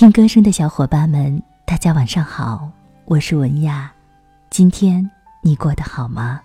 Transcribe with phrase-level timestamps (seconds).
[0.00, 2.70] 听歌声的小伙伴们，大家晚上好，
[3.04, 3.92] 我是文雅。
[4.48, 5.10] 今天
[5.42, 6.40] 你过得好吗？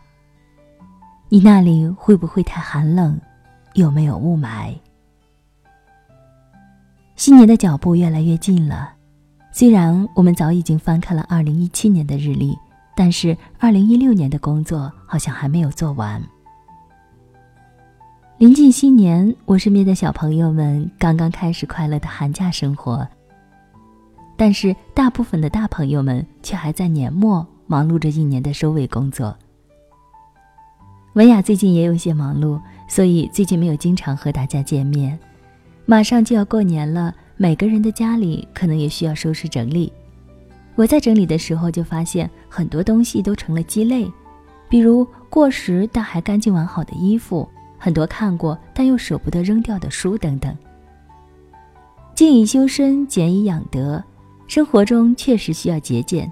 [1.29, 3.17] 你那里会不会太寒冷？
[3.73, 4.77] 有没有雾霾？
[7.15, 8.91] 新年的脚步越来越近了，
[9.53, 12.53] 虽然我们早已经翻开了二零一七年的日历，
[12.93, 16.21] 但是二零一六年的工作好像还没有做完。
[18.37, 23.07] 临近新年，我身边的小朋友们刚刚开始快乐的寒假生活。
[24.37, 29.35] 但是，大部分的大朋友们却还在年末忙碌着一年的收尾工作。
[31.13, 35.17] 文雅最近也有些忙碌，所以最近没有经常和大家见面。
[35.85, 39.93] 马上就要过年了，每个人的家里可能也需要收拾整理。
[40.75, 44.11] 我在整理的时候就发现很多东西都成了鸡肋，
[44.67, 50.53] 比如过时但还干净完好的衣服，很多看过但又舍不得扔掉的书等等。
[52.13, 54.03] 静以修身，俭以养德。
[54.47, 56.31] 生活中确实需要节俭，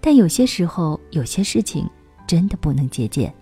[0.00, 1.88] 但有些时候，有些事情
[2.26, 3.32] 真的不能节俭。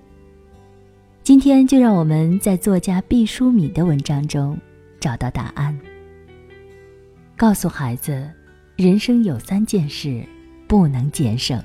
[1.23, 4.59] 今天就让我们在作家毕淑敏的文章中
[4.99, 5.79] 找到答案。
[7.37, 8.29] 告诉孩子，
[8.77, 10.25] 人生有三件事
[10.67, 11.63] 不能节省。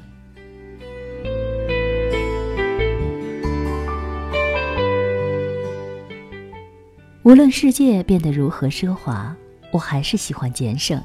[7.23, 9.35] 无论世界变得如何奢华，
[9.71, 11.01] 我还是喜欢节省。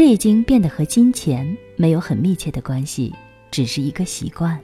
[0.00, 3.14] 这已经变得和金钱没有很密切的关系，
[3.50, 4.58] 只是一个习惯。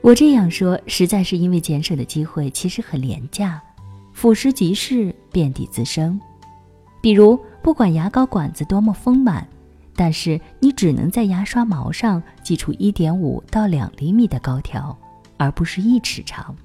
[0.00, 3.62] 我这样说，实在是因为节省的机会其实很廉价，
[4.14, 6.18] 俯拾即是，遍地滋生。
[7.02, 9.46] 比如，不管牙膏管子多么丰满，
[9.94, 14.98] 但是你只能在牙刷毛上挤出一点五到两厘米的膏条，
[15.36, 16.56] 而不是一尺长，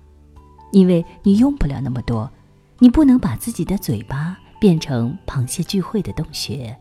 [0.71, 2.31] 因为你用不了那么多，
[2.79, 4.37] 你不能把自己的嘴巴。
[4.57, 6.75] 变成螃蟹聚会的洞穴。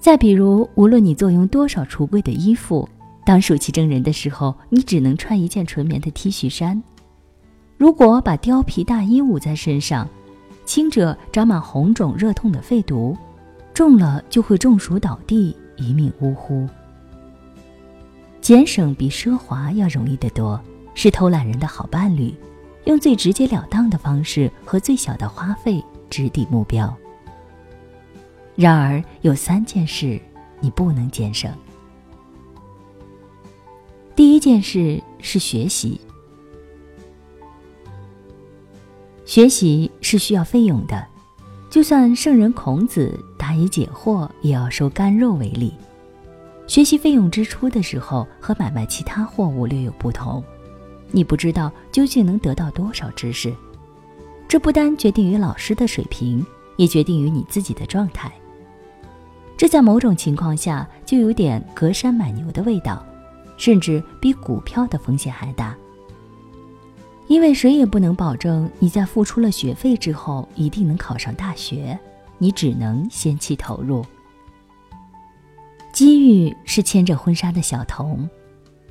[0.00, 2.88] 再比如，无论你坐拥多少橱柜的衣服，
[3.26, 6.80] 当暑气蒸人的时候，你只能穿一件纯棉的 T 恤衫。
[7.76, 10.08] 如果把貂皮大衣捂在身上，
[10.64, 13.16] 轻者长满红肿热痛的肺毒，
[13.74, 16.66] 重了就会中暑倒地，一命呜呼。
[18.40, 20.58] 俭省比奢华要容易得多，
[20.94, 22.34] 是偷懒人的好伴侣。
[22.84, 26.96] 用最直截了当的方式和最小的花费直抵目标。
[28.58, 30.20] 然而，有三件事
[30.58, 31.48] 你不能节省。
[34.16, 36.00] 第一件事是学习。
[39.24, 41.06] 学习是需要费用的，
[41.70, 45.72] 就算圣人孔子答疑解惑，也要收干肉为例。
[46.66, 50.42] 学习费用支出的时候，和买卖其他货物略有不同。
[51.12, 53.54] 你不知道究竟能得到多少知识，
[54.48, 56.44] 这不单决定于老师的水平，
[56.76, 58.32] 也决定于你自己的状态。
[59.58, 63.04] 这在某种情况下就有点隔山买牛的味道，
[63.56, 65.76] 甚至比股票的风险还大。
[67.26, 71.98] 因为谁也不能保证你在付出了学费之后一定能考上大学，
[72.38, 74.02] 你只能先期投入。
[75.92, 78.30] 机遇是牵着婚纱的小童，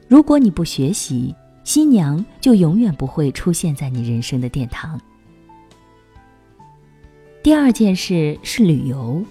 [0.08, 1.34] 如果你不学习。
[1.64, 4.98] 新娘就永远不会出现在你人生的殿堂。
[7.44, 9.22] 第二件事是旅游。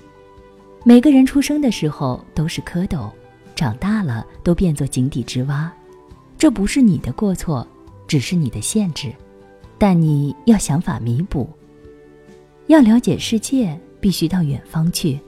[0.88, 3.10] 每个人出生的时候都是蝌蚪，
[3.56, 5.72] 长大了都变作井底之蛙。
[6.38, 7.66] 这不是你的过错，
[8.06, 9.12] 只是你的限制，
[9.78, 11.50] 但你要想法弥补。
[12.69, 15.19] 要了解世界，必须到远方去。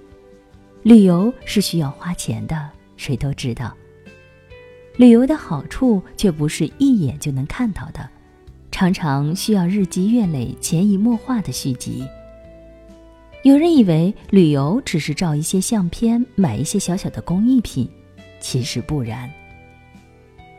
[0.85, 3.75] 旅游是需要花钱的，谁都知道。
[4.97, 8.09] 旅游的好处却不是一眼就能看到的，
[8.71, 12.07] 常常需要日积月累、潜移默化的续集。
[13.45, 17.89] 有人以为旅游只是照一些相片、买一些小小的工艺品，
[18.41, 19.31] 其实不然。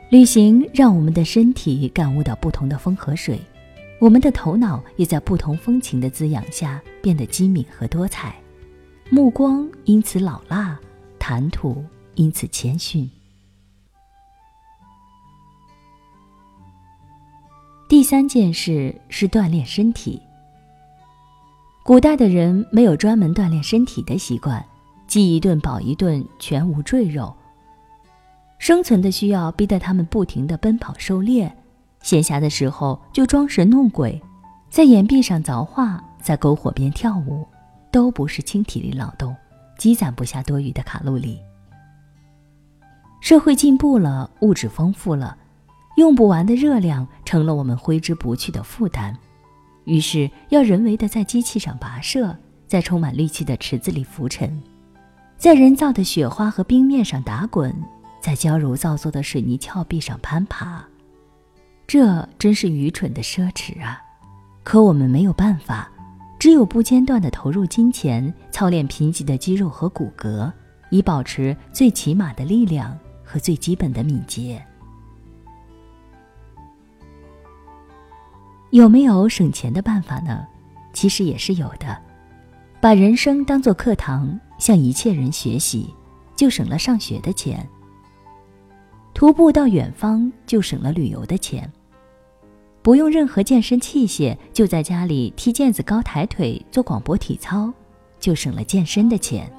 [0.09, 3.37] 旅行让我们的身体感悟到不同的风和水，
[3.99, 8.33] 我们的头脑也在不同风情的滋养下变得机敏和多彩，
[9.09, 10.79] 目光因此老辣，
[11.19, 11.83] 谈吐
[12.15, 13.07] 因此谦逊。
[17.89, 20.19] 第三件事是锻炼身体。
[21.89, 24.63] 古代的人没有专门锻炼身体的习惯，
[25.07, 27.35] 饥一顿饱一顿，全无赘肉。
[28.59, 31.51] 生存的需要逼得他们不停地奔跑狩猎，
[32.03, 34.21] 闲暇的时候就装神弄鬼，
[34.69, 37.43] 在岩壁上凿画，在篝火边跳舞，
[37.91, 39.35] 都不是轻体力劳动，
[39.79, 41.39] 积攒不下多余的卡路里。
[43.19, 45.35] 社会进步了，物质丰富了。
[45.97, 49.17] 用不完的热量成了我们挥之不去的负担，
[49.89, 52.37] 于是要人为的在机器上跋涉，
[52.67, 54.61] 在充满氯气的池子里浮沉，
[55.35, 57.75] 在人造的雪花和冰面上打滚，
[58.21, 60.85] 在娇柔造作的水泥峭壁上攀爬。
[61.87, 63.99] 这真是愚蠢的奢侈啊！
[64.63, 65.91] 可我们没有办法，
[66.37, 70.51] 只有不间断地投入金钱，操练贫瘠的肌肉和骨骼，
[70.91, 74.63] 以保持最起码的力量和最基本的敏捷。
[78.71, 80.45] 有没有省钱的办法呢？
[80.93, 81.97] 其实也是有的。
[82.79, 85.93] 把人生当作课堂，向一切人学习，
[86.35, 87.57] 就省了上学的钱；
[89.13, 91.71] 徒步到远方，就省了旅游的钱。
[92.81, 97.73] 不用任何健身器械，就在家里踢毽子、高抬腿、做广播体操，
[98.19, 99.51] 就省了健身的钱。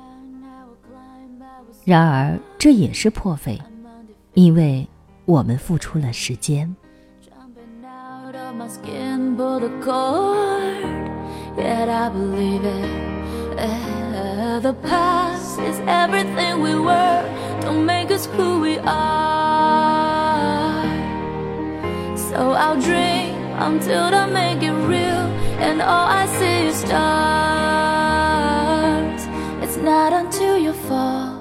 [1.85, 3.61] 然而这也是破费，
[4.35, 4.89] 因为
[5.25, 6.75] 我们付出了时间。
[8.61, 10.85] my skin pulled a cord,
[11.57, 12.91] yet I believe it.
[13.59, 17.25] Eh, the past is everything we were,
[17.63, 20.85] don't make us who we are.
[22.29, 23.35] So I'll dream
[23.69, 25.25] until I make it real,
[25.67, 27.01] and all I see is stars.
[29.65, 31.41] It's not until you fall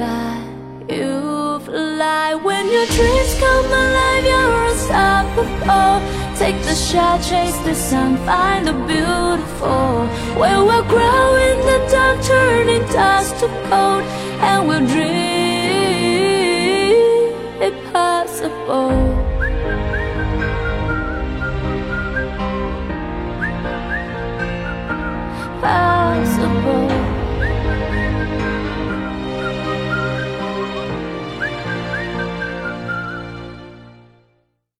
[0.00, 0.42] that
[0.90, 2.34] you fly.
[2.34, 6.05] When your dreams come alive, you're unstoppable.
[6.46, 10.06] Take the shot, chase the sun, find the beautiful.
[10.38, 14.04] Where we'll grow in the dark, turning dust to gold
[14.48, 15.15] And we'll dream